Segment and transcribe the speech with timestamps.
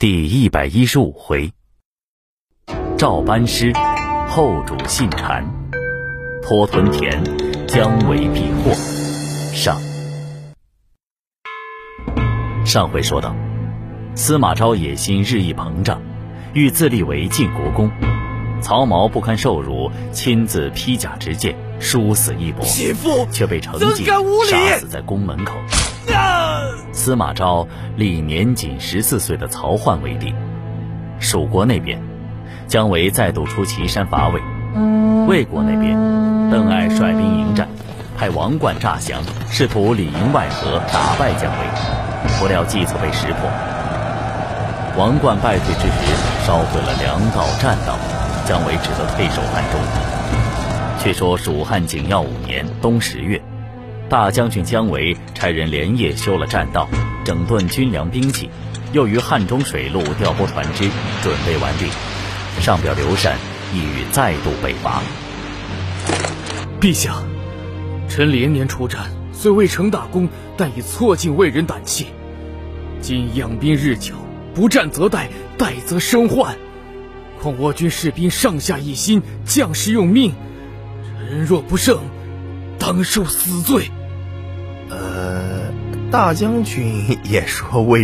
[0.00, 1.52] 第一百一十五回，
[2.96, 3.70] 赵班师
[4.30, 5.44] 后主信谗，
[6.42, 7.22] 托屯田
[7.68, 8.72] 姜维避祸。
[9.52, 9.78] 上
[12.64, 13.36] 上回说到，
[14.14, 16.00] 司马昭野心日益膨胀，
[16.54, 17.90] 欲自立为晋国公。
[18.62, 22.64] 曹髦不堪受辱，亲自披甲执剑，殊死一搏，
[23.30, 25.52] 却被程济杀死在宫门口。
[27.00, 30.34] 司马昭立年仅十四岁的曹奂为帝。
[31.18, 31.98] 蜀国那边，
[32.68, 34.38] 姜维再度出祁山伐魏；
[35.26, 35.96] 魏国那边，
[36.50, 37.66] 邓艾率兵迎战，
[38.18, 43.48] 派王冠诈降，试图里应外合打败姜维，不料计策被识破。
[44.98, 46.14] 王冠败退之时，
[46.46, 47.96] 烧毁了粮道、栈道，
[48.44, 49.80] 姜维只得退守汉中。
[50.98, 53.40] 却说蜀汉景耀五年冬十月。
[54.10, 56.88] 大将军姜维差人连夜修了栈道，
[57.24, 58.50] 整顿军粮兵器，
[58.92, 60.90] 又于汉中水路调拨船只，
[61.22, 61.86] 准备完毕。
[62.60, 63.38] 上表刘禅，
[63.72, 65.00] 意欲再度北伐。
[66.80, 67.22] 陛下，
[68.08, 72.08] 臣连年出战，虽未成大功，但已挫尽魏人胆气。
[73.00, 74.16] 今养兵日久，
[74.52, 76.56] 不战则殆，殆则生患。
[77.40, 80.32] 况我军士兵上下一心，将士用命，
[81.28, 82.00] 臣若不胜，
[82.76, 83.88] 当受死罪。
[86.10, 87.98] 大将军也说魏。